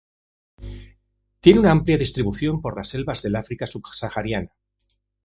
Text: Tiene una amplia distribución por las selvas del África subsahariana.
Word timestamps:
Tiene 1.41 1.59
una 1.59 1.69
amplia 1.69 1.95
distribución 1.95 2.59
por 2.59 2.75
las 2.75 2.87
selvas 2.89 3.21
del 3.21 3.35
África 3.35 3.67
subsahariana. 3.67 4.51